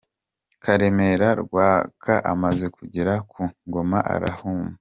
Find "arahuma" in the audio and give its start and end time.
4.13-4.69